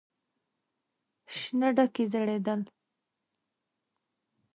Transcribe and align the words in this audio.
شنه 1.37 1.67
ډکي 1.75 2.03
ځړېدل. 2.11 2.61